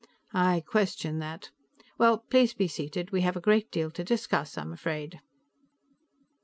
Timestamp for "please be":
2.27-2.67